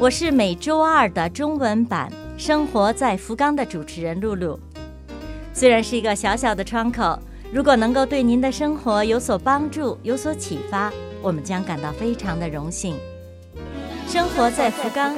[0.00, 2.10] 我是每周二的中文版
[2.42, 4.58] 《生活在福冈》的主持人露露。
[5.52, 7.16] 虽然是一个小小的窗口，
[7.52, 12.96] 如果能够对您的生活有所帮助、有所启发，我们将感到非常的荣幸。
[14.08, 15.14] 生活在福冈，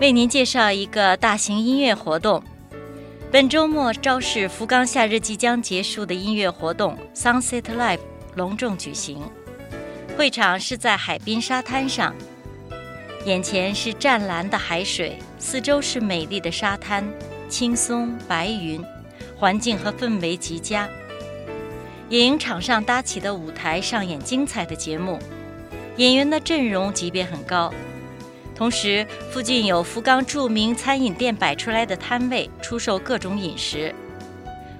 [0.00, 2.42] 为您介绍一个大型音乐活动。
[3.30, 7.98] 本周末昭示福冈夏日即将结束的音乐活动 Sunset Live
[8.36, 9.20] 隆重举行。
[10.16, 12.14] 会场是在海滨沙滩上，
[13.24, 17.04] 眼前是湛蓝的海水，四周是美丽的沙滩，
[17.48, 18.82] 轻松白云，
[19.36, 20.88] 环境和氛围极佳。
[22.08, 25.18] 野营场上搭起的舞台上演精彩的节目，
[25.96, 27.74] 演员的阵容级别很高。
[28.54, 33.94] 同时，附近有福冈著名餐饮店摆出来的摊位，出售各种饮食。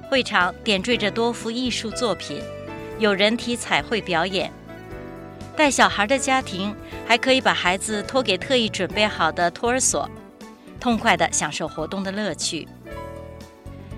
[0.08, 2.40] 会场点缀着多幅艺术作品，
[2.98, 4.52] 有人体彩绘表演。
[5.56, 6.74] 带小孩的家庭
[7.06, 10.08] 还可以把孩子托给特意准备好的托儿所，
[10.78, 12.68] 痛快地享受活动的乐趣。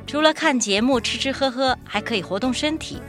[0.06, 3.02] 除了看节目、吃吃喝喝，还可以活动身体。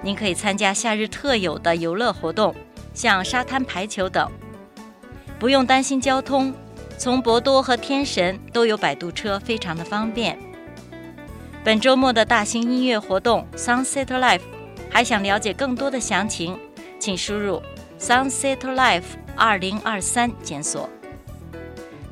[0.00, 2.54] 您可以参加夏日特有的游乐活动，
[2.94, 4.28] 像沙滩排球等。
[5.38, 6.52] 不用担心交通，
[6.98, 10.38] 从博多和天神都有摆渡车，非常的方便。
[11.62, 14.40] 本周末的大型音乐活动 Sunset Life，
[14.92, 16.58] 还想了解更多的详情，
[17.00, 17.62] 请输入
[17.98, 19.02] Sunset Life
[19.34, 20.88] 二零二三检索。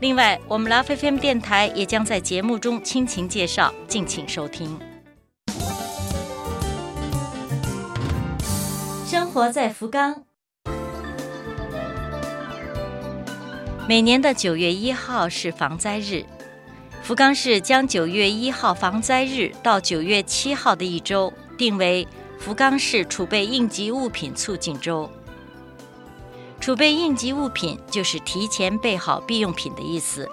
[0.00, 4.78] 另外，我们 Love FM 电台也将在节目中倾情介绍，敬请收听。
[9.06, 10.24] 生活在福冈。
[13.86, 16.24] 每年的九月一号是防灾日，
[17.02, 22.06] 福冈市将九月一号防灾日到九月七号的一周定为
[22.40, 25.10] 福冈市储备应急物品促进周。
[26.58, 30.26] 储备应急物品就是提前备好必用品的意思，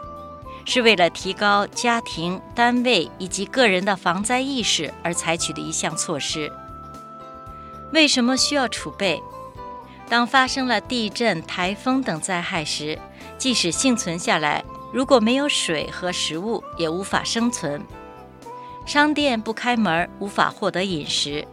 [0.63, 6.50] 是为了提高家庭、单位以及个人的防灾意识而采取的一项措施。
[7.91, 9.22] 为什么需要储备？
[10.07, 12.97] 当发生了地震、台风等灾害时，
[13.38, 14.63] 即使幸存下来，
[14.94, 17.85] 如果没有水和食物，也无法生存。
[18.85, 21.46] 商店不开门，无法获得饮食；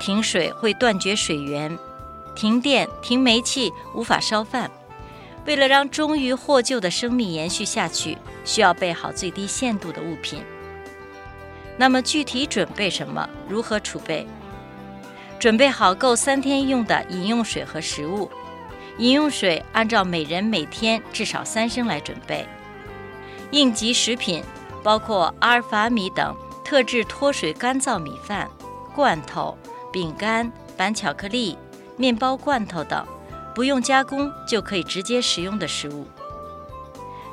[0.00, 1.70] 停水会断绝水源；
[2.34, 4.70] 停电、停煤气，无法烧饭。
[5.44, 10.42] 为了让终于获救的生命延续下去，需要备好最低限度的物品。
[11.76, 13.28] 那么具体准备什么？
[13.46, 14.26] 如何储备？
[15.38, 18.30] 准备好够三天用的饮用水和食物。
[18.98, 22.46] 饮用水按照每人每天至少三升来准备。
[23.50, 24.42] 应急食品
[24.82, 26.34] 包括阿尔法米等
[26.64, 28.48] 特制脱水干燥米饭、
[28.94, 29.56] 罐头、
[29.92, 31.56] 饼干、板巧克力、
[31.96, 33.06] 面包罐头等，
[33.54, 36.06] 不用加工就可以直接食用的食物。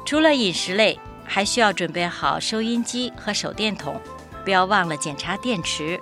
[0.06, 4.00] 除了饮食类，还需要准备好收音机和手电筒，
[4.44, 6.00] 不要忘了检查电池。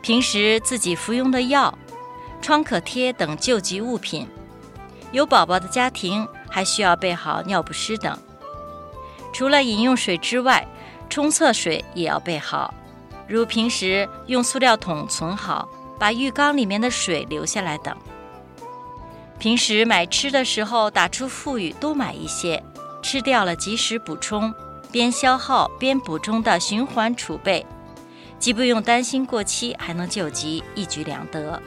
[0.00, 1.76] 平时自己服用的药、
[2.40, 4.28] 创可贴等救急物品，
[5.12, 8.16] 有宝宝的家庭还需要备好尿不湿等。
[9.32, 10.66] 除了饮用水之外，
[11.10, 12.72] 冲厕水也要备好，
[13.26, 15.68] 如平时用塑料桶存好，
[15.98, 17.96] 把浴缸里面的水留下来等。
[19.38, 22.62] 平时买吃的时候打出富裕，多买一些，
[23.02, 24.54] 吃掉了及时补充，
[24.92, 27.64] 边消耗边补充的循环储备。
[28.38, 31.60] 既不用担心过期，还能救急，一举两得。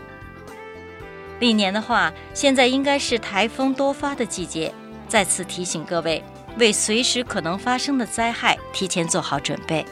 [1.40, 4.74] 历年的话，现在应该是台风多发的季节，
[5.08, 6.24] 再次提醒各位，
[6.58, 9.86] 为随时可能发生的灾害提前做好准备。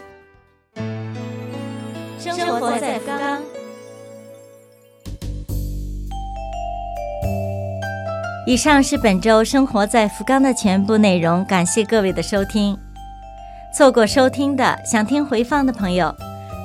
[2.31, 3.42] 生活在福冈。
[8.48, 12.75] 以上是本周生活在福冈的全部内容，感谢各位的收听。
[13.75, 16.12] 错过收听的，想听回放的朋友。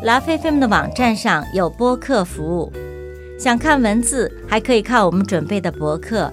[0.02, 2.72] 拉菲菲们的网站上有播客服务，
[3.38, 6.32] 想看文字还可以看我们准备的博客。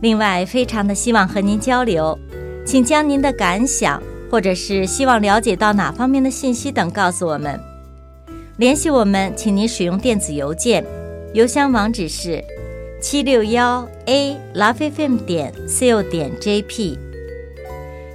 [0.00, 2.18] 另外，非常的希望和您交流，
[2.64, 7.60] 请将您的感想或者是希望了解到哪方面的信息等告诉我们。
[8.58, 10.84] 联系我们，请您使用电子邮件，
[11.32, 12.44] 邮箱网址是
[13.00, 16.98] 七六幺 a lovefm 点 co 点 jp，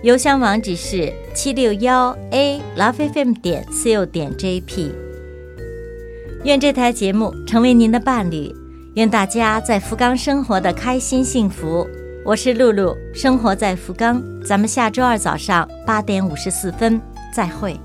[0.04, 4.92] 邮箱网址是七六幺 a lovefm 点 co 点 jp。
[6.44, 8.56] 愿这台节目成为您的伴侣，
[8.94, 11.86] 愿大家在福冈生活的开心幸福。
[12.24, 17.02] 我是露露，生活在福冈，咱们下周二早上八点五十四分
[17.34, 17.76] 再会。